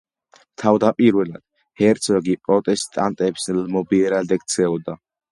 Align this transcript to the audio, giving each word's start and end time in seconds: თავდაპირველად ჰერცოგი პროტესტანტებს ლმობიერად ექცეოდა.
თავდაპირველად 0.59 1.41
ჰერცოგი 1.81 2.35
პროტესტანტებს 2.47 3.45
ლმობიერად 3.59 4.33
ექცეოდა. 4.37 4.97